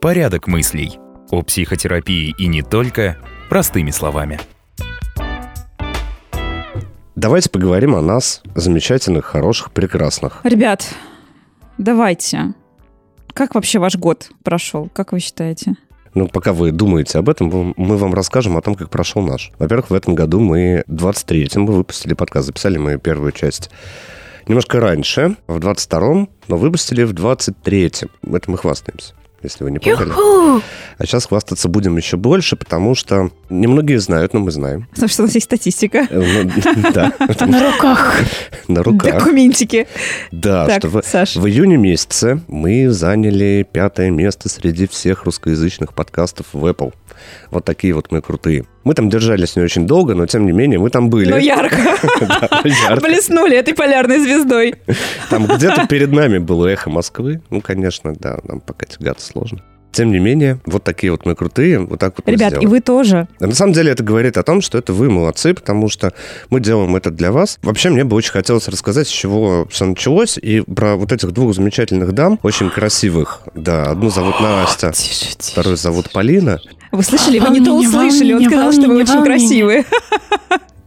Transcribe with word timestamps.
Порядок 0.00 0.46
мыслей. 0.46 0.98
О 1.30 1.42
психотерапии 1.42 2.34
и 2.38 2.46
не 2.46 2.62
только, 2.62 3.18
простыми 3.50 3.90
словами. 3.90 4.40
Давайте 7.16 7.50
поговорим 7.50 7.96
о 7.96 8.00
нас, 8.00 8.42
замечательных, 8.54 9.24
хороших, 9.24 9.72
прекрасных. 9.72 10.40
Ребят, 10.44 10.94
давайте. 11.76 12.54
Как 13.34 13.56
вообще 13.56 13.80
ваш 13.80 13.96
год 13.96 14.30
прошел? 14.44 14.88
Как 14.94 15.12
вы 15.12 15.18
считаете? 15.18 15.74
Ну, 16.14 16.28
пока 16.28 16.52
вы 16.52 16.72
думаете 16.72 17.18
об 17.18 17.28
этом, 17.28 17.74
мы 17.76 17.96
вам 17.96 18.14
расскажем 18.14 18.56
о 18.56 18.62
том, 18.62 18.74
как 18.74 18.90
прошел 18.90 19.22
наш. 19.22 19.52
Во-первых, 19.58 19.90
в 19.90 19.94
этом 19.94 20.14
году 20.14 20.40
мы 20.40 20.84
23-м 20.88 21.62
мы 21.62 21.72
выпустили 21.72 22.14
подкаст, 22.14 22.46
записали 22.46 22.78
мы 22.78 22.98
первую 22.98 23.32
часть 23.32 23.70
немножко 24.46 24.80
раньше, 24.80 25.36
в 25.46 25.58
22-м, 25.58 26.28
но 26.48 26.56
выпустили 26.56 27.04
в 27.04 27.12
23-м. 27.12 28.34
Это 28.34 28.50
мы 28.50 28.58
хвастаемся 28.58 29.14
если 29.42 29.64
вы 29.64 29.70
не 29.70 29.78
поняли. 29.78 30.12
А 30.98 31.06
сейчас 31.06 31.26
хвастаться 31.26 31.68
будем 31.68 31.96
еще 31.96 32.16
больше, 32.16 32.56
потому 32.56 32.94
что 32.94 33.30
немногие 33.50 34.00
знают, 34.00 34.34
но 34.34 34.40
мы 34.40 34.50
знаем. 34.50 34.86
Потому 34.90 35.08
что 35.08 35.22
у 35.22 35.26
нас 35.26 35.34
есть 35.34 35.46
статистика. 35.46 36.06
Э, 36.10 36.42
ну, 36.44 36.90
да. 36.94 37.12
На 37.18 37.72
руках. 37.72 38.16
На 38.66 38.82
руках. 38.82 39.14
Документики. 39.14 39.86
Да, 40.32 40.78
что 40.78 40.88
в 40.88 41.46
июне 41.46 41.76
месяце 41.76 42.40
мы 42.48 42.90
заняли 42.90 43.66
пятое 43.70 44.10
место 44.10 44.48
среди 44.48 44.86
всех 44.86 45.24
русскоязычных 45.24 45.94
подкастов 45.94 46.46
в 46.52 46.64
Apple. 46.64 46.92
Вот 47.50 47.64
такие 47.64 47.94
вот 47.94 48.10
мы 48.10 48.20
крутые. 48.20 48.66
Мы 48.88 48.94
там 48.94 49.10
держались 49.10 49.54
не 49.54 49.60
очень 49.60 49.86
долго, 49.86 50.14
но 50.14 50.24
тем 50.24 50.46
не 50.46 50.52
менее 50.52 50.78
мы 50.78 50.88
там 50.88 51.10
были. 51.10 51.28
Ну, 51.28 51.36
ярко. 51.36 51.76
Блеснули 53.02 53.54
этой 53.54 53.74
полярной 53.74 54.18
звездой. 54.18 54.76
Там 55.28 55.44
где-то 55.44 55.86
перед 55.90 56.10
нами 56.10 56.38
было 56.38 56.68
эхо 56.68 56.88
Москвы. 56.88 57.42
Ну, 57.50 57.60
конечно, 57.60 58.14
да, 58.18 58.38
нам 58.44 58.60
пока 58.60 58.86
тягаться 58.86 59.26
сложно. 59.26 59.62
Тем 59.92 60.10
не 60.10 60.18
менее, 60.18 60.58
вот 60.64 60.84
такие 60.84 61.10
вот 61.10 61.26
мы 61.26 61.34
крутые, 61.34 61.80
вот 61.80 62.00
так 62.00 62.14
вот 62.16 62.26
Ребят, 62.28 62.62
и 62.62 62.66
вы 62.66 62.80
тоже. 62.80 63.28
На 63.40 63.54
самом 63.54 63.74
деле 63.74 63.92
это 63.92 64.02
говорит 64.02 64.38
о 64.38 64.42
том, 64.42 64.62
что 64.62 64.78
это 64.78 64.94
вы 64.94 65.10
молодцы, 65.10 65.52
потому 65.52 65.90
что 65.90 66.14
мы 66.48 66.60
делаем 66.60 66.96
это 66.96 67.10
для 67.10 67.30
вас. 67.30 67.58
Вообще, 67.62 67.90
мне 67.90 68.04
бы 68.04 68.16
очень 68.16 68.32
хотелось 68.32 68.68
рассказать, 68.68 69.06
с 69.06 69.10
чего 69.10 69.66
все 69.70 69.84
началось, 69.84 70.38
и 70.38 70.62
про 70.62 70.96
вот 70.96 71.12
этих 71.12 71.32
двух 71.32 71.54
замечательных 71.54 72.12
дам, 72.12 72.38
очень 72.42 72.70
красивых. 72.70 73.42
Да, 73.54 73.84
одну 73.84 74.08
зовут 74.08 74.36
Настя, 74.40 74.92
вторую 75.40 75.76
зовут 75.76 76.10
Полина. 76.10 76.58
Вы 76.92 77.02
слышали? 77.02 77.38
Вы 77.38 77.50
не 77.50 77.64
то 77.64 77.72
услышали. 77.72 78.32
Он 78.34 78.44
сказал, 78.44 78.72
что 78.72 78.88
вы 78.88 78.96
очень 79.02 79.22
красивые. 79.22 79.84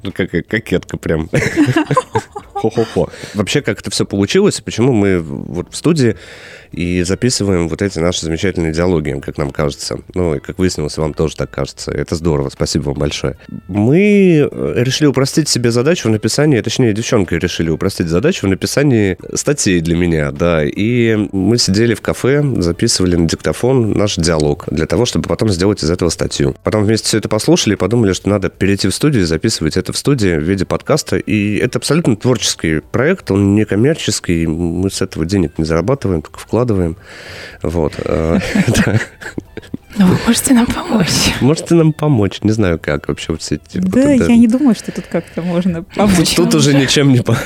Ну, 0.04 0.12
как 0.12 0.32
кокетка 0.48 0.98
прям. 0.98 1.30
Хо-хо-хо. 2.62 3.10
Вообще, 3.34 3.62
как 3.62 3.80
это 3.80 3.90
все 3.90 4.06
получилось, 4.06 4.62
почему 4.62 4.94
мы 4.94 5.20
вот 5.20 5.74
в 5.74 5.76
студии 5.76 6.16
и 6.72 7.04
записываем 7.04 7.68
вот 7.68 7.82
эти 7.82 8.00
наши 8.00 8.22
замечательные 8.22 8.72
диалоги, 8.72 9.20
как 9.20 9.38
нам 9.38 9.52
кажется. 9.52 10.00
Ну, 10.14 10.36
и 10.36 10.40
как 10.40 10.58
выяснилось, 10.58 10.98
вам 10.98 11.14
тоже 11.14 11.36
так 11.36 11.50
кажется. 11.52 11.92
Это 11.92 12.16
здорово, 12.16 12.50
спасибо 12.50 12.84
вам 12.84 13.00
большое. 13.00 13.38
Мы 13.68 14.48
э, 14.50 14.74
решили 14.78 15.08
упростить 15.08 15.50
себе 15.50 15.72
задачу 15.72 16.08
в 16.08 16.12
написании, 16.12 16.62
точнее, 16.62 16.94
девчонкой 16.94 17.40
решили 17.40 17.70
упростить 17.70 18.08
задачу 18.08 18.46
в 18.46 18.50
написании 18.50 19.18
статей 19.34 19.82
для 19.82 19.96
меня, 19.96 20.32
да. 20.32 20.64
И 20.64 21.16
мы 21.32 21.58
сидели 21.58 21.94
в 21.94 22.02
кафе, 22.02 22.44
записывали 22.58 23.16
на 23.16 23.28
диктофон 23.28 23.92
наш 23.92 24.16
диалог 24.16 24.66
для 24.72 24.86
того, 24.86 25.06
чтобы 25.06 25.28
потом 25.28 25.50
сделать 25.50 25.84
из 25.84 25.90
этого 25.90 26.10
статью. 26.10 26.56
Потом 26.64 26.86
вместе 26.86 27.08
все 27.08 27.18
это 27.18 27.28
послушали 27.28 27.74
и 27.74 27.78
подумали, 27.78 28.14
что 28.14 28.30
надо 28.30 28.50
перейти 28.50 28.88
в 28.88 28.94
студию 28.94 29.24
и 29.24 29.26
записывать 29.26 29.76
это 29.76 29.92
в 29.92 29.98
студии 29.98 30.38
в 30.38 30.44
виде 30.44 30.66
подкаста. 30.66 31.18
И 31.18 31.58
это 31.58 31.80
абсолютно 31.80 32.16
творческий 32.16 32.51
проект, 32.92 33.30
он 33.32 33.56
не 33.56 33.66
коммерческий, 33.66 34.48
мы 34.48 34.90
с 34.90 35.02
этого 35.02 35.26
денег 35.26 35.58
не 35.58 35.66
зарабатываем, 35.66 36.22
только 36.22 36.40
вклад 36.40 36.62
вкладываем. 36.62 36.96
Вот. 37.64 37.94
Э, 38.06 38.40
ну, 39.98 40.06
вы 40.06 40.18
можете 40.28 40.54
нам 40.54 40.66
помочь. 40.68 41.34
Можете 41.42 41.76
нам 41.76 41.94
помочь. 41.94 42.40
Не 42.44 42.52
знаю, 42.52 42.80
как 42.80 43.08
вообще 43.08 43.36
все 43.38 43.56
эти... 43.56 43.78
Да, 43.78 44.12
я 44.12 44.36
не 44.38 44.48
думаю, 44.48 44.76
что 44.76 44.92
тут 44.92 45.06
как-то 45.08 45.42
можно 45.42 45.84
помочь. 45.84 46.36
Тут 46.36 46.54
уже 46.54 46.74
ничем 46.74 47.12
не 47.14 47.22
поможет. 47.22 47.46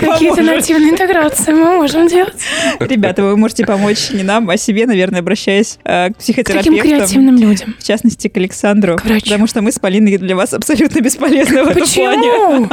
Какие-то 0.00 0.42
нативные 0.42 0.90
интеграции 0.90 1.52
мы 1.52 1.76
можем 1.76 2.08
делать. 2.08 2.36
Ребята, 2.80 3.24
вы 3.24 3.36
можете 3.36 3.66
помочь 3.66 4.10
не 4.10 4.22
нам, 4.22 4.48
а 4.50 4.56
себе, 4.56 4.86
наверное, 4.86 5.20
обращаясь 5.20 5.78
э, 5.84 6.10
к 6.10 6.18
психотерапевтам. 6.18 6.76
Каким 6.76 6.96
креативным 6.96 7.36
людям. 7.38 7.74
В 7.78 7.84
частности, 7.84 8.28
к 8.28 8.36
Александру. 8.36 8.96
Потому 8.96 9.46
что 9.46 9.62
мы 9.62 9.72
с 9.72 9.78
Полиной 9.78 10.16
для 10.18 10.36
вас 10.36 10.54
абсолютно 10.54 11.00
бесполезны 11.00 11.64
в 11.64 11.68
этом 11.68 11.86
плане. 11.88 12.68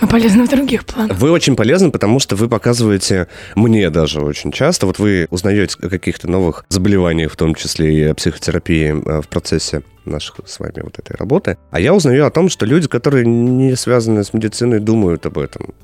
Мы 0.00 0.08
полезны 0.08 0.44
в 0.44 0.48
других 0.48 0.84
планах. 0.84 1.16
Вы 1.16 1.30
очень 1.30 1.56
полезны, 1.56 1.90
потому 1.90 2.20
что 2.20 2.36
вы 2.36 2.48
показываете 2.48 3.28
мне 3.54 3.90
даже 3.90 4.20
очень 4.20 4.52
часто, 4.52 4.86
вот 4.86 4.98
вы 4.98 5.26
узнаете 5.30 5.76
о 5.82 5.88
каких-то 5.88 6.28
новых 6.28 6.64
заболеваниях, 6.68 7.32
в 7.32 7.36
том 7.36 7.54
числе 7.54 7.94
и 7.94 8.04
о 8.04 8.14
психотерапии 8.14 8.90
э, 8.90 9.22
в 9.22 9.28
процессе 9.28 9.82
наших 10.04 10.36
с 10.46 10.58
вами 10.58 10.80
вот 10.82 10.98
этой 10.98 11.16
работы. 11.16 11.58
А 11.70 11.80
я 11.80 11.94
узнаю 11.94 12.26
о 12.26 12.30
том, 12.30 12.48
что 12.48 12.66
люди, 12.66 12.88
которые 12.88 13.26
не 13.26 13.76
связаны 13.76 14.24
с 14.24 14.32
медициной, 14.32 14.80
думают 14.80 15.26
об 15.26 15.38
этом. 15.38 15.74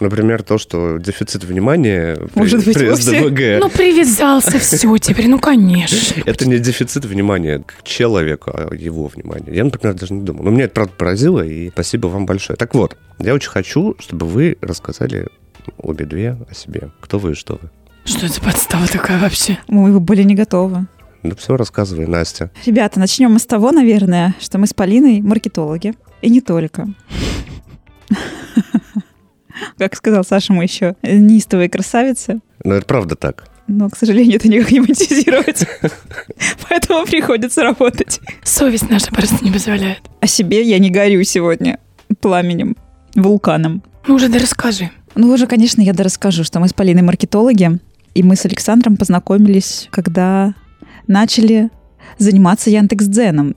Например, 0.00 0.42
то, 0.42 0.58
что 0.58 0.98
дефицит 0.98 1.44
внимания 1.44 2.18
Может 2.34 2.64
при, 2.64 2.66
быть, 2.66 2.78
при 2.78 2.94
СДВГ. 2.94 3.60
Ну, 3.68 3.70
привязался, 3.70 4.58
все 4.58 4.96
теперь, 4.98 5.28
ну, 5.28 5.38
конечно. 5.38 6.22
Это 6.26 6.48
не 6.48 6.58
дефицит 6.58 7.04
внимания 7.04 7.64
к 7.66 7.82
человеку, 7.82 8.50
а 8.54 8.74
его 8.74 9.08
внимания. 9.08 9.52
Я, 9.54 9.64
например, 9.64 9.94
даже 9.94 10.14
не 10.14 10.22
думал. 10.22 10.44
Но 10.44 10.50
меня 10.50 10.64
это, 10.64 10.74
правда, 10.74 10.92
поразило, 10.96 11.40
и 11.40 11.70
спасибо 11.70 12.06
вам 12.06 12.26
большое. 12.26 12.56
Так 12.56 12.74
вот, 12.74 12.96
я 13.18 13.34
очень 13.34 13.50
хочу, 13.50 13.96
чтобы 13.98 14.26
вы 14.26 14.56
рассказали 14.60 15.28
обе 15.78 16.04
две 16.04 16.36
о 16.48 16.54
себе. 16.54 16.90
Кто 17.00 17.18
вы 17.18 17.32
и 17.32 17.34
что 17.34 17.58
вы. 17.60 17.70
Что 18.04 18.26
это 18.26 18.40
подстава 18.40 18.86
такая 18.86 19.20
вообще? 19.20 19.58
Мы 19.68 19.98
были 20.00 20.22
не 20.22 20.34
готовы. 20.34 20.86
Ну 21.22 21.34
все, 21.36 21.56
рассказывай, 21.56 22.06
Настя. 22.06 22.50
Ребята, 22.64 23.00
начнем 23.00 23.32
мы 23.32 23.38
с 23.38 23.46
того, 23.46 23.72
наверное, 23.72 24.34
что 24.40 24.58
мы 24.58 24.66
с 24.66 24.74
Полиной 24.74 25.20
маркетологи. 25.20 25.94
И 26.22 26.30
не 26.30 26.40
только. 26.40 26.88
Как 29.76 29.96
сказал 29.96 30.24
Саша, 30.24 30.52
мы 30.52 30.64
еще 30.64 30.96
неистовые 31.02 31.68
красавицы. 31.68 32.40
Ну, 32.64 32.74
это 32.74 32.86
правда 32.86 33.16
так. 33.16 33.48
Но, 33.66 33.90
к 33.90 33.96
сожалению, 33.96 34.36
это 34.36 34.48
никак 34.48 34.70
не 34.70 34.80
монетизировать. 34.80 35.66
Поэтому 36.68 37.04
приходится 37.04 37.62
работать. 37.62 38.20
Совесть 38.42 38.88
наша 38.88 39.10
просто 39.10 39.44
не 39.44 39.52
позволяет. 39.52 40.00
О 40.20 40.26
себе 40.26 40.62
я 40.62 40.78
не 40.78 40.90
горю 40.90 41.22
сегодня 41.24 41.78
пламенем, 42.20 42.76
вулканом. 43.14 43.82
Ну 44.06 44.14
уже 44.14 44.28
да 44.28 44.38
расскажи. 44.38 44.90
Ну 45.14 45.30
уже, 45.30 45.46
конечно, 45.46 45.82
я 45.82 45.92
да 45.92 46.04
расскажу, 46.04 46.44
что 46.44 46.60
мы 46.60 46.68
с 46.68 46.72
Полиной 46.72 47.02
маркетологи, 47.02 47.78
и 48.14 48.22
мы 48.22 48.36
с 48.36 48.46
Александром 48.46 48.96
познакомились, 48.96 49.88
когда 49.90 50.54
начали 51.06 51.70
заниматься 52.18 52.70
Яндекс.Дзеном 52.70 53.54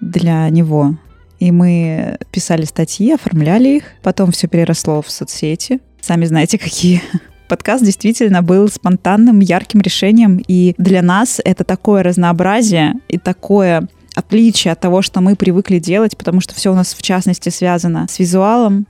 для 0.00 0.48
него. 0.48 0.96
И 1.40 1.50
мы 1.50 2.18
писали 2.30 2.64
статьи, 2.64 3.12
оформляли 3.12 3.68
их. 3.78 3.84
Потом 4.02 4.30
все 4.30 4.46
переросло 4.46 5.02
в 5.02 5.10
соцсети. 5.10 5.80
Сами 6.00 6.26
знаете, 6.26 6.58
какие. 6.58 7.02
Подкаст 7.48 7.82
действительно 7.84 8.42
был 8.42 8.68
спонтанным, 8.68 9.40
ярким 9.40 9.80
решением. 9.80 10.40
И 10.46 10.74
для 10.78 11.02
нас 11.02 11.40
это 11.44 11.64
такое 11.64 12.02
разнообразие 12.02 12.94
и 13.08 13.18
такое 13.18 13.88
отличие 14.14 14.72
от 14.72 14.80
того, 14.80 15.02
что 15.02 15.20
мы 15.20 15.34
привыкли 15.34 15.78
делать, 15.78 16.16
потому 16.16 16.40
что 16.40 16.54
все 16.54 16.70
у 16.70 16.74
нас 16.74 16.94
в 16.94 17.02
частности 17.02 17.48
связано 17.48 18.06
с 18.08 18.18
визуалом, 18.18 18.86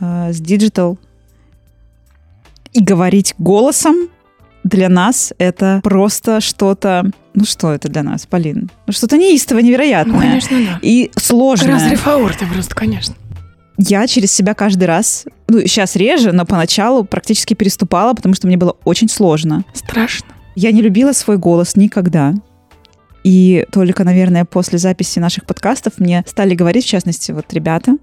э, 0.00 0.32
с 0.32 0.40
digital. 0.40 0.98
И 2.72 2.82
говорить 2.82 3.34
голосом 3.38 4.08
для 4.66 4.88
нас 4.88 5.32
это 5.38 5.80
просто 5.82 6.40
что-то... 6.40 7.10
Ну 7.34 7.44
что 7.44 7.72
это 7.72 7.88
для 7.88 8.02
нас, 8.02 8.26
Полин? 8.26 8.68
Ну 8.86 8.92
что-то 8.92 9.16
неистово 9.16 9.60
невероятное. 9.60 10.14
Ну, 10.14 10.20
конечно, 10.20 10.58
да. 10.58 10.78
И 10.82 11.12
сложное. 11.16 11.74
Разрыв 11.74 12.06
аорты 12.06 12.46
просто, 12.52 12.74
конечно. 12.74 13.14
Я 13.78 14.06
через 14.08 14.32
себя 14.32 14.54
каждый 14.54 14.84
раз, 14.84 15.26
ну, 15.48 15.60
сейчас 15.60 15.94
реже, 15.94 16.32
но 16.32 16.44
поначалу 16.46 17.04
практически 17.04 17.54
переступала, 17.54 18.14
потому 18.14 18.34
что 18.34 18.48
мне 18.48 18.56
было 18.56 18.76
очень 18.84 19.08
сложно. 19.08 19.64
Страшно. 19.72 20.28
Я 20.56 20.72
не 20.72 20.82
любила 20.82 21.12
свой 21.12 21.36
голос 21.36 21.76
никогда. 21.76 22.34
И 23.22 23.66
только, 23.70 24.02
наверное, 24.02 24.44
после 24.44 24.78
записи 24.78 25.18
наших 25.20 25.46
подкастов 25.46 25.98
мне 25.98 26.24
стали 26.26 26.54
говорить, 26.54 26.84
в 26.84 26.88
частности, 26.88 27.30
вот 27.32 27.52
ребята, 27.52 27.98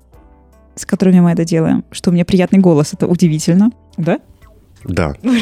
с 0.75 0.85
которыми 0.85 1.19
мы 1.19 1.31
это 1.31 1.43
делаем, 1.43 1.83
что 1.91 2.09
у 2.09 2.13
меня 2.13 2.23
приятный 2.23 2.59
голос. 2.59 2.93
Это 2.93 3.07
удивительно. 3.07 3.71
Да? 3.97 4.19
Да. 4.85 5.15
Ну 5.23 5.33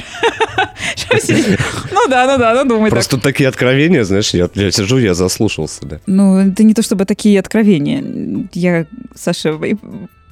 да, 2.09 2.25
ну 2.25 2.37
да, 2.37 2.53
ну 2.55 2.65
думай 2.65 2.89
Просто 2.89 3.17
такие 3.17 3.49
откровения, 3.49 4.03
знаешь, 4.03 4.33
я, 4.33 4.49
я 4.53 4.71
сижу, 4.71 4.97
я 4.97 5.13
заслушался, 5.13 5.85
да. 5.85 5.99
Ну, 6.07 6.39
это 6.39 6.63
не 6.63 6.73
то 6.73 6.81
чтобы 6.81 7.05
такие 7.05 7.39
откровения. 7.39 8.47
Я, 8.53 8.85
Саша, 9.15 9.59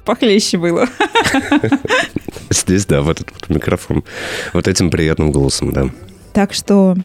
похлеще 0.06 0.58
было. 0.58 0.88
Здесь, 2.50 2.86
да, 2.86 3.02
в 3.02 3.10
этот 3.10 3.32
вот 3.32 3.50
микрофон. 3.50 4.04
Вот 4.54 4.68
этим 4.68 4.90
приятным 4.90 5.32
голосом, 5.32 5.72
да. 5.72 5.90
Так 6.34 6.54
что 6.54 6.96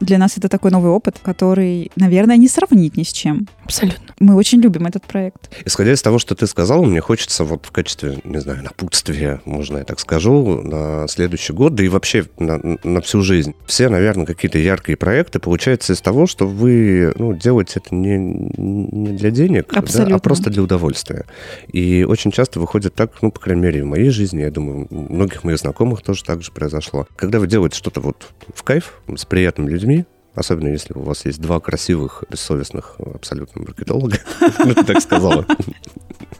Для 0.00 0.18
нас 0.18 0.36
это 0.36 0.48
такой 0.48 0.70
новый 0.70 0.90
опыт, 0.90 1.16
который, 1.22 1.90
наверное, 1.96 2.36
не 2.36 2.48
сравнить 2.48 2.96
ни 2.96 3.02
с 3.02 3.12
чем. 3.12 3.48
Абсолютно. 3.64 4.14
Мы 4.18 4.34
очень 4.34 4.60
любим 4.60 4.86
этот 4.86 5.04
проект. 5.04 5.50
Исходя 5.64 5.92
из 5.92 6.02
того, 6.02 6.18
что 6.18 6.34
ты 6.34 6.46
сказал, 6.46 6.84
мне 6.84 7.00
хочется 7.00 7.44
вот 7.44 7.66
в 7.66 7.70
качестве, 7.70 8.18
не 8.24 8.40
знаю, 8.40 8.62
напутствия, 8.62 9.40
можно 9.44 9.78
я 9.78 9.84
так 9.84 10.00
скажу, 10.00 10.62
на 10.62 11.06
следующий 11.08 11.52
год, 11.52 11.74
да 11.74 11.84
и 11.84 11.88
вообще 11.88 12.26
на, 12.38 12.60
на 12.82 13.00
всю 13.00 13.22
жизнь. 13.22 13.54
Все, 13.66 13.88
наверное, 13.88 14.26
какие-то 14.26 14.58
яркие 14.58 14.96
проекты 14.96 15.38
получаются 15.38 15.92
из 15.92 16.00
того, 16.00 16.26
что 16.26 16.46
вы 16.46 17.12
ну, 17.16 17.34
делаете 17.34 17.80
это 17.84 17.94
не, 17.94 18.16
не 18.16 19.16
для 19.16 19.30
денег, 19.30 19.68
да, 19.72 20.06
а 20.14 20.18
просто 20.18 20.50
для 20.50 20.62
удовольствия. 20.62 21.24
И 21.72 22.04
очень 22.08 22.30
часто 22.30 22.60
выходит 22.60 22.94
так, 22.94 23.12
ну, 23.22 23.30
по 23.30 23.40
крайней 23.40 23.62
мере, 23.62 23.82
в 23.82 23.86
моей 23.86 24.10
жизни, 24.10 24.40
я 24.40 24.50
думаю, 24.50 24.86
у 24.90 25.12
многих 25.12 25.44
моих 25.44 25.58
знакомых 25.58 26.02
тоже 26.02 26.24
так 26.24 26.42
же 26.42 26.52
произошло. 26.52 27.06
Когда 27.16 27.38
вы 27.38 27.46
делаете 27.46 27.76
что-то 27.76 28.00
вот 28.00 28.28
в 28.54 28.62
кайф, 28.62 29.00
с 29.14 29.24
приятными 29.24 29.70
людьми, 29.70 29.87
Особенно 30.34 30.68
если 30.68 30.92
у 30.94 31.00
вас 31.00 31.24
есть 31.24 31.40
два 31.40 31.58
красивых, 31.58 32.22
бессовестных 32.30 32.96
абсолютно 32.98 33.62
маркетолога. 33.62 34.18
Так 34.86 35.00
сказала. 35.00 35.44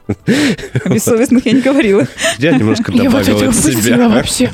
О 0.09 0.89
бессовестных 0.93 1.45
я 1.45 1.51
не 1.53 1.61
говорила. 1.61 2.07
Я 2.37 2.57
немножко 2.57 2.91
Я 2.91 3.09
вот 3.09 3.25
добавил 3.25 3.37
это 3.37 3.49
от 3.49 3.55
себя. 3.55 4.09
вообще. 4.09 4.51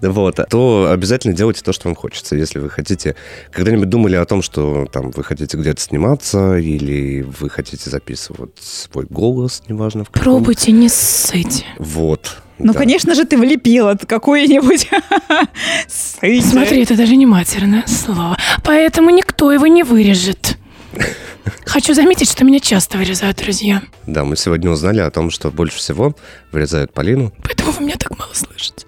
Вот. 0.00 0.38
То 0.50 0.90
обязательно 0.92 1.34
делайте 1.34 1.62
то, 1.62 1.72
что 1.72 1.88
вам 1.88 1.94
хочется. 1.94 2.36
Если 2.36 2.58
вы 2.58 2.68
хотите... 2.70 3.16
Когда-нибудь 3.52 3.88
думали 3.88 4.16
о 4.16 4.24
том, 4.24 4.42
что 4.42 4.86
там 4.92 5.10
вы 5.10 5.24
хотите 5.24 5.56
где-то 5.56 5.80
сниматься, 5.80 6.56
или 6.58 7.22
вы 7.22 7.48
хотите 7.48 7.88
записывать 7.90 8.50
свой 8.60 9.06
голос, 9.08 9.62
неважно 9.68 10.04
в 10.04 10.10
каком. 10.10 10.22
Пробуйте, 10.22 10.72
не 10.72 10.88
ссыте. 10.88 11.64
Вот. 11.78 12.36
Ну, 12.58 12.72
Да. 12.74 12.78
конечно 12.78 13.14
же, 13.14 13.24
ты 13.24 13.38
влепила 13.38 13.98
какое-нибудь... 14.06 14.88
Смотри, 15.88 16.82
это 16.82 16.96
даже 16.96 17.16
не 17.16 17.24
матерное 17.26 17.84
слово. 17.86 18.36
Поэтому 18.62 19.10
никто 19.10 19.50
его 19.50 19.66
не 19.66 19.82
вырежет. 19.82 20.58
Хочу 21.66 21.94
заметить, 21.94 22.30
что 22.30 22.44
меня 22.44 22.60
часто 22.60 22.98
вырезают 22.98 23.38
друзья. 23.38 23.82
Да, 24.06 24.24
мы 24.24 24.36
сегодня 24.36 24.70
узнали 24.70 25.00
о 25.00 25.10
том, 25.10 25.30
что 25.30 25.50
больше 25.50 25.78
всего 25.78 26.16
вырезают 26.52 26.92
Полину, 26.92 27.32
Поэтому 27.42 27.72
вы 27.72 27.84
меня 27.84 27.96
так 27.96 28.16
мало 28.18 28.32
слышите. 28.34 28.86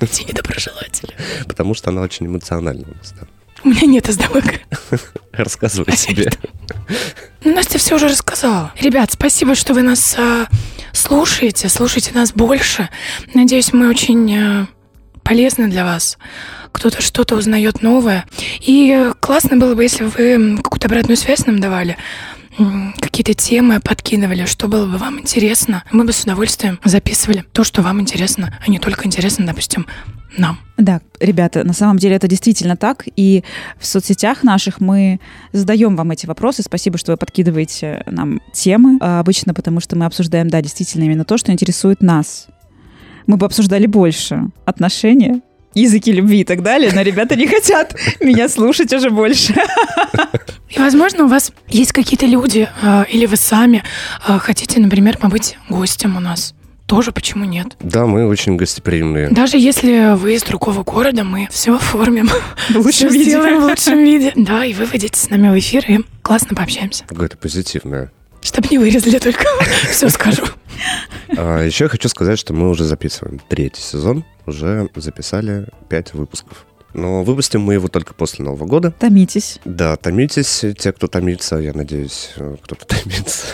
Эти 0.00 0.22
недоброжелатели. 0.22 1.14
потому 1.46 1.74
что 1.74 1.90
она 1.90 2.00
очень 2.02 2.26
эмоциональна 2.26 2.84
у 2.86 2.94
нас. 2.96 3.12
да. 3.20 3.26
У 3.64 3.68
меня 3.68 3.86
нет 3.86 4.06
СДВГ. 4.06 4.60
Рассказывай 5.32 5.96
себе. 5.96 6.32
Ну, 7.44 7.54
Настя 7.54 7.78
все 7.78 7.94
уже 7.94 8.08
рассказала. 8.08 8.72
Ребят, 8.80 9.12
спасибо, 9.12 9.54
что 9.54 9.72
вы 9.74 9.82
нас 9.82 10.16
а, 10.18 10.46
слушаете, 10.92 11.68
слушайте 11.68 12.10
нас 12.12 12.32
больше. 12.32 12.88
Надеюсь, 13.34 13.72
мы 13.72 13.88
очень 13.88 14.36
а, 14.36 14.68
полезны 15.22 15.68
для 15.68 15.84
вас. 15.84 16.18
Кто-то 16.72 17.00
что-то 17.02 17.36
узнает 17.36 17.82
новое. 17.82 18.24
И 18.60 18.90
э, 18.92 19.11
классно 19.22 19.56
было 19.56 19.74
бы, 19.74 19.84
если 19.84 20.04
вы 20.04 20.58
какую-то 20.58 20.88
обратную 20.88 21.16
связь 21.16 21.46
нам 21.46 21.60
давали, 21.60 21.96
какие-то 23.00 23.32
темы 23.32 23.80
подкидывали, 23.80 24.44
что 24.44 24.68
было 24.68 24.84
бы 24.84 24.98
вам 24.98 25.20
интересно. 25.20 25.84
Мы 25.90 26.04
бы 26.04 26.12
с 26.12 26.24
удовольствием 26.24 26.78
записывали 26.84 27.44
то, 27.52 27.64
что 27.64 27.80
вам 27.82 28.00
интересно, 28.00 28.54
а 28.60 28.70
не 28.70 28.78
только 28.78 29.06
интересно, 29.06 29.46
допустим, 29.46 29.86
нам. 30.36 30.58
Да, 30.76 31.00
ребята, 31.20 31.62
на 31.62 31.72
самом 31.72 31.98
деле 31.98 32.16
это 32.16 32.26
действительно 32.26 32.76
так. 32.76 33.04
И 33.16 33.44
в 33.78 33.86
соцсетях 33.86 34.42
наших 34.42 34.80
мы 34.80 35.20
задаем 35.52 35.94
вам 35.94 36.10
эти 36.10 36.26
вопросы. 36.26 36.62
Спасибо, 36.62 36.98
что 36.98 37.12
вы 37.12 37.18
подкидываете 37.18 38.02
нам 38.06 38.40
темы. 38.52 38.98
А, 39.00 39.20
Обычно 39.20 39.54
потому, 39.54 39.80
что 39.80 39.96
мы 39.96 40.06
обсуждаем, 40.06 40.48
да, 40.48 40.60
действительно 40.62 41.04
именно 41.04 41.24
то, 41.24 41.38
что 41.38 41.52
интересует 41.52 42.02
нас. 42.02 42.48
Мы 43.26 43.36
бы 43.36 43.46
обсуждали 43.46 43.86
больше 43.86 44.48
отношения, 44.64 45.42
языки 45.74 46.12
любви 46.12 46.40
и 46.40 46.44
так 46.44 46.62
далее, 46.62 46.90
но 46.94 47.02
ребята 47.02 47.36
не 47.36 47.46
хотят 47.46 47.94
меня 48.20 48.48
слушать 48.48 48.92
уже 48.92 49.10
больше. 49.10 49.54
И, 50.70 50.78
возможно, 50.78 51.24
у 51.24 51.28
вас 51.28 51.52
есть 51.68 51.92
какие-то 51.92 52.26
люди, 52.26 52.68
а, 52.82 53.04
или 53.08 53.26
вы 53.26 53.36
сами 53.36 53.82
а, 54.26 54.38
хотите, 54.38 54.80
например, 54.80 55.18
побыть 55.18 55.58
гостем 55.68 56.16
у 56.16 56.20
нас. 56.20 56.54
Тоже 56.86 57.12
почему 57.12 57.44
нет? 57.44 57.76
Да, 57.80 58.06
мы 58.06 58.26
очень 58.26 58.56
гостеприимные. 58.56 59.30
Даже 59.30 59.56
если 59.56 60.14
вы 60.14 60.34
из 60.34 60.42
другого 60.42 60.82
города, 60.82 61.24
мы 61.24 61.48
все 61.50 61.76
оформим. 61.76 62.28
В 62.68 62.76
лучшем 62.76 63.08
Всё 63.08 63.10
виде. 63.10 63.30
сделаем 63.30 63.60
в 63.60 63.64
лучшем 63.64 63.98
виде. 64.04 64.32
Да, 64.36 64.64
и 64.64 64.74
вы 64.74 64.84
выйдете 64.86 65.18
с 65.18 65.30
нами 65.30 65.48
в 65.54 65.58
эфир 65.58 65.84
и 65.88 66.00
классно 66.22 66.54
пообщаемся. 66.56 67.04
Какое-то 67.06 67.36
позитивное. 67.38 68.10
Чтоб 68.42 68.70
не 68.70 68.78
вырезали 68.78 69.18
только. 69.18 69.44
Все 69.90 70.08
скажу. 70.08 70.42
А 71.36 71.62
еще 71.62 71.84
я 71.84 71.88
хочу 71.88 72.08
сказать, 72.08 72.38
что 72.38 72.52
мы 72.52 72.68
уже 72.68 72.84
записываем 72.84 73.40
третий 73.48 73.82
сезон. 73.82 74.24
Уже 74.46 74.88
записали 74.96 75.68
пять 75.88 76.12
выпусков. 76.14 76.66
Но 76.94 77.22
выпустим 77.22 77.62
мы 77.62 77.74
его 77.74 77.88
только 77.88 78.12
после 78.12 78.44
Нового 78.44 78.66
года. 78.66 78.90
Томитесь. 78.90 79.58
Да, 79.64 79.96
томитесь, 79.96 80.64
те, 80.78 80.92
кто 80.92 81.06
томится, 81.06 81.56
я 81.56 81.72
надеюсь, 81.72 82.30
э, 82.36 82.56
кто-то 82.62 82.84
томится. 83.02 83.46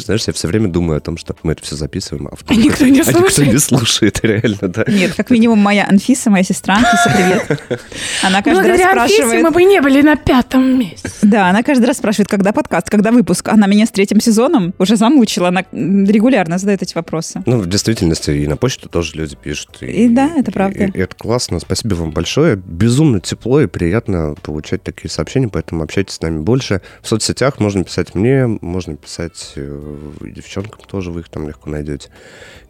Знаешь, 0.00 0.24
я 0.26 0.32
все 0.32 0.48
время 0.48 0.68
думаю 0.68 0.98
о 0.98 1.00
том, 1.00 1.16
что 1.16 1.34
мы 1.42 1.52
это 1.52 1.62
все 1.62 1.76
записываем, 1.76 2.28
а 2.30 2.36
вдруг 2.36 2.50
А 2.50 2.54
никто 2.54 2.84
не 2.84 3.00
а 3.00 3.04
никто 3.04 3.20
слушает. 3.20 3.52
не 3.52 3.58
слушает, 3.58 4.20
реально, 4.22 4.68
да. 4.68 4.84
Нет, 4.86 5.14
как 5.14 5.30
минимум 5.30 5.58
моя 5.58 5.86
Анфиса, 5.88 6.28
моя 6.28 6.44
сестра. 6.44 6.76
Анфиса, 6.76 7.10
привет. 7.14 7.80
Она 8.22 8.42
каждый 8.42 8.76
раз 8.76 8.80
спрашивает... 8.80 9.42
мы 9.42 9.50
бы 9.50 9.64
не 9.64 9.80
были 9.80 10.02
на 10.02 10.16
пятом 10.16 10.78
месте. 10.78 11.08
Да, 11.34 11.50
она 11.50 11.64
каждый 11.64 11.86
раз 11.86 11.96
спрашивает, 11.96 12.28
когда 12.28 12.52
подкаст, 12.52 12.88
когда 12.88 13.10
выпуск. 13.10 13.48
Она 13.48 13.66
меня 13.66 13.86
с 13.86 13.90
третьим 13.90 14.20
сезоном 14.20 14.72
уже 14.78 14.94
замучила. 14.94 15.48
Она 15.48 15.64
регулярно 15.72 16.58
задает 16.58 16.82
эти 16.82 16.94
вопросы. 16.94 17.42
Ну, 17.44 17.58
в 17.58 17.68
действительности 17.68 18.30
и 18.30 18.46
на 18.46 18.56
почту 18.56 18.88
тоже 18.88 19.16
люди 19.16 19.34
пишут. 19.34 19.78
И 19.82 20.08
да, 20.08 20.30
это 20.36 20.52
правда. 20.52 20.84
И, 20.84 20.90
и 20.92 21.00
это 21.00 21.16
классно. 21.16 21.58
Спасибо 21.58 21.94
вам 21.94 22.12
большое. 22.12 22.54
Безумно 22.54 23.18
тепло 23.18 23.60
и 23.60 23.66
приятно 23.66 24.36
получать 24.42 24.84
такие 24.84 25.10
сообщения, 25.10 25.48
поэтому 25.48 25.82
общайтесь 25.82 26.14
с 26.14 26.20
нами 26.20 26.38
больше. 26.38 26.82
В 27.02 27.08
соцсетях 27.08 27.58
можно 27.58 27.82
писать 27.82 28.14
мне, 28.14 28.46
можно 28.46 28.94
писать 28.94 29.54
э, 29.56 30.10
и 30.20 30.30
девчонкам 30.30 30.82
тоже, 30.86 31.10
вы 31.10 31.22
их 31.22 31.28
там 31.30 31.48
легко 31.48 31.68
найдете. 31.68 32.10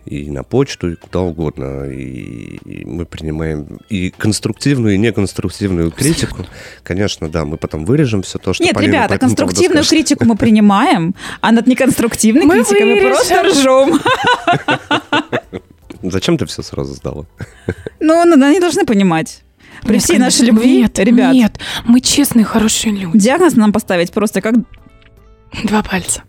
И 0.06 0.30
на 0.30 0.42
почту, 0.42 0.92
и 0.92 0.94
куда 0.96 1.20
угодно. 1.20 1.90
И, 1.90 2.56
и 2.64 2.84
мы 2.86 3.04
принимаем 3.04 3.78
и 3.90 4.08
конструктивную, 4.08 4.94
и 4.94 4.98
неконструктивную 4.98 5.90
критику. 5.96 6.46
Конечно, 6.82 7.28
да, 7.28 7.44
мы 7.44 7.58
потом 7.58 7.84
вырежем 7.84 8.22
все 8.22 8.38
то, 8.38 8.53
что 8.54 8.64
Нет, 8.64 8.74
Полина 8.74 8.92
по 8.92 8.96
ребята, 8.96 9.08
поводу 9.08 9.20
конструктивную 9.20 9.84
критику 9.84 10.24
мы 10.24 10.36
принимаем, 10.36 11.14
а 11.40 11.52
над 11.52 11.66
неконструктивной 11.66 12.44
Мы 12.46 12.54
критикой 12.64 12.84
мы 13.02 13.10
просто 13.10 13.42
вырежем. 13.42 13.94
ржем. 13.94 14.00
Зачем 16.10 16.36
ты 16.38 16.46
все 16.46 16.62
сразу 16.62 16.94
сдала? 16.94 17.26
Ну, 18.00 18.24
ну, 18.24 18.44
они 18.46 18.60
должны 18.60 18.84
понимать. 18.84 19.42
При 19.82 19.94
Нет, 19.94 20.02
всей 20.02 20.18
нашей 20.18 20.46
любви, 20.46 20.78
нет, 20.82 20.98
ребят, 20.98 21.34
Нет, 21.34 21.58
мы 21.84 22.00
честные, 22.00 22.44
хорошие 22.44 22.94
люди. 22.94 23.18
диагноз 23.18 23.54
нам 23.54 23.72
поставить 23.72 24.12
просто 24.12 24.40
как... 24.40 24.54
Два 25.64 25.82
пальца. 25.82 26.22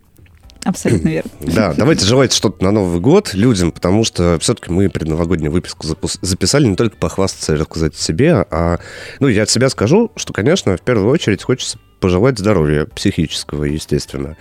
Абсолютно 0.66 1.10
верно. 1.10 1.32
Да, 1.40 1.74
давайте 1.74 2.06
желать 2.06 2.34
что-то 2.34 2.64
на 2.64 2.72
Новый 2.72 3.00
год 3.00 3.34
людям, 3.34 3.72
потому 3.72 4.04
что 4.04 4.38
все-таки 4.40 4.72
мы 4.72 4.90
предновогодний 4.90 5.48
выпуск 5.50 5.84
запус- 5.86 6.18
записали 6.22 6.66
не 6.68 6.76
только 6.76 6.98
похвастаться 6.98 7.54
и 7.54 7.58
рассказать 7.58 7.94
о 7.94 7.98
себе, 7.98 8.46
а, 8.50 8.80
ну, 9.20 9.28
я 9.28 9.44
от 9.44 9.50
себя 9.50 9.70
скажу, 9.70 10.12
что, 10.16 10.34
конечно, 10.34 10.76
в 10.76 10.82
первую 10.82 11.10
очередь 11.12 11.44
хочется 11.44 11.78
пожелать 12.06 12.38
здоровья 12.38 12.86
психического, 12.86 13.64
естественно, 13.64 14.38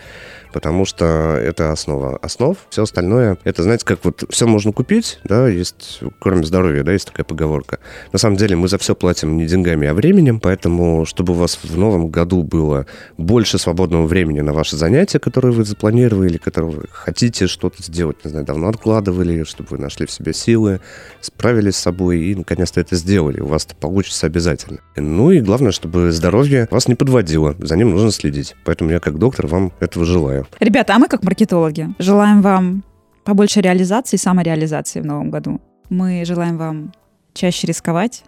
потому 0.55 0.85
что 0.85 1.05
это 1.37 1.73
основа 1.73 2.17
основ. 2.23 2.57
Все 2.71 2.85
остальное, 2.85 3.37
это, 3.43 3.65
знаете, 3.65 3.85
как 3.85 4.05
вот 4.05 4.23
все 4.31 4.47
можно 4.47 4.73
купить, 4.73 5.19
да, 5.25 5.49
есть, 5.49 5.99
кроме 6.21 6.45
здоровья, 6.45 6.85
да, 6.85 6.93
есть 6.93 7.09
такая 7.09 7.25
поговорка. 7.25 7.81
На 8.13 8.21
самом 8.21 8.37
деле 8.37 8.55
мы 8.55 8.69
за 8.69 8.79
все 8.79 8.95
платим 8.95 9.37
не 9.37 9.47
деньгами, 9.47 9.89
а 9.89 9.95
временем, 9.95 10.39
поэтому, 10.39 11.07
чтобы 11.07 11.33
у 11.33 11.37
вас 11.37 11.59
в 11.61 11.77
новом 11.77 12.09
году 12.09 12.45
было 12.45 12.87
больше 13.19 13.59
свободного 13.59 14.07
времени 14.07 14.43
на 14.43 14.53
ваши 14.53 14.77
занятия, 14.77 15.19
которые 15.19 15.51
вы 15.51 15.65
запланировали, 15.65 16.29
или 16.29 16.39
которые 16.39 16.71
вы 16.71 16.85
хотите 16.89 17.49
что-то 17.49 17.83
сделать, 17.83 18.25
не 18.25 18.31
знаю, 18.31 18.47
давно 18.47 18.69
откладывали, 18.69 19.43
чтобы 19.43 19.71
вы 19.71 19.79
нашли 19.79 20.07
в 20.07 20.13
себе 20.13 20.33
силы, 20.33 20.81
справились 21.21 21.75
с 21.75 21.81
собой 21.81 22.21
и, 22.21 22.35
наконец-то, 22.37 22.81
это 22.81 22.95
сделали. 22.95 23.41
У 23.41 23.47
вас 23.47 23.65
это 23.65 23.75
получится 23.75 24.27
обязательно. 24.27 24.79
Ну 24.95 25.33
и 25.33 25.41
главное, 25.41 25.73
чтобы 25.73 26.13
здоровье 26.13 26.69
вас 26.71 26.87
не 26.87 26.95
подводило. 26.95 27.57
За 27.59 27.77
ним 27.77 27.91
нужно 27.91 28.13
следить. 28.13 28.55
Поэтому 28.65 28.91
я, 28.91 29.01
как 29.01 29.19
доктор, 29.19 29.49
вам 29.49 29.73
этого 29.81 30.05
желаю. 30.05 30.44
Ребята, 30.61 30.95
а 30.95 30.99
мы 30.99 31.09
как 31.09 31.23
маркетологи 31.23 31.95
желаем 31.99 32.43
вам 32.43 32.85
побольше 33.25 33.61
реализации 33.61 34.17
и 34.17 34.19
самореализации 34.19 35.01
в 35.01 35.07
новом 35.07 35.31
году. 35.31 35.61
Мы 35.91 36.25
желаем 36.25 36.57
вам 36.59 36.93
чаще 37.33 37.67
рисковать, 37.67 38.25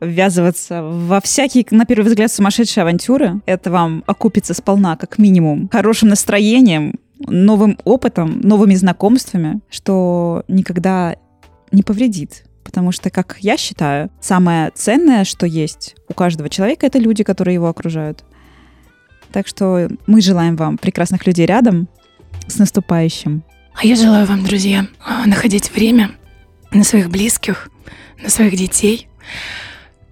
ввязываться 0.00 0.82
во 0.82 1.20
всякие, 1.20 1.64
на 1.70 1.86
первый 1.86 2.08
взгляд, 2.08 2.30
сумасшедшие 2.30 2.82
авантюры. 2.82 3.40
Это 3.46 3.70
вам 3.70 4.02
окупится 4.06 4.52
сполна, 4.54 4.96
как 4.96 5.18
минимум, 5.18 5.68
хорошим 5.72 6.08
настроением, 6.08 6.98
новым 7.26 7.78
опытом, 7.84 8.40
новыми 8.40 8.74
знакомствами, 8.74 9.60
что 9.70 10.44
никогда 10.48 11.16
не 11.70 11.82
повредит. 11.82 12.44
Потому 12.64 12.92
что, 12.92 13.10
как 13.10 13.36
я 13.40 13.56
считаю, 13.56 14.10
самое 14.20 14.70
ценное, 14.74 15.24
что 15.24 15.46
есть 15.46 15.96
у 16.08 16.14
каждого 16.14 16.48
человека, 16.48 16.86
это 16.86 16.98
люди, 16.98 17.24
которые 17.24 17.54
его 17.54 17.68
окружают. 17.68 18.24
Так 19.32 19.48
что 19.48 19.88
мы 20.06 20.20
желаем 20.20 20.56
вам 20.56 20.78
прекрасных 20.78 21.26
людей 21.26 21.46
рядом. 21.46 21.88
С 22.46 22.58
наступающим. 22.58 23.42
А 23.74 23.86
я 23.86 23.96
желаю 23.96 24.26
вам, 24.26 24.44
друзья, 24.44 24.86
а, 25.04 25.26
находить 25.26 25.74
время 25.74 26.10
на 26.70 26.84
своих 26.84 27.08
близких, 27.08 27.70
на 28.22 28.28
своих 28.28 28.56
детей, 28.56 29.08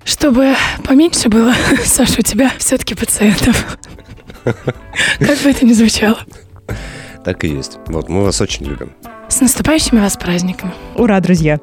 Чтобы 0.05 0.55
поменьше 0.85 1.29
было, 1.29 1.55
Саша, 1.85 2.21
у 2.21 2.23
тебя 2.23 2.51
все-таки 2.59 2.95
пациентов. 2.95 3.79
Как 4.45 5.39
бы 5.43 5.51
это 5.51 5.67
ни 5.67 5.73
звучало. 5.73 6.19
Так 7.25 7.45
и 7.45 7.49
есть. 7.49 7.79
Вот, 7.87 8.09
мы 8.09 8.23
вас 8.25 8.41
очень 8.41 8.67
любим. 8.67 8.93
С 9.29 9.41
наступающими 9.41 10.01
вас 10.01 10.17
праздниками. 10.17 10.73
Ура, 10.97 11.21
друзья! 11.21 11.59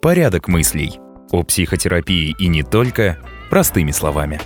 Порядок 0.00 0.46
мыслей. 0.46 1.00
О 1.32 1.42
психотерапии 1.42 2.34
и 2.38 2.46
не 2.46 2.62
только 2.62 3.18
простыми 3.50 3.90
словами. 3.90 4.40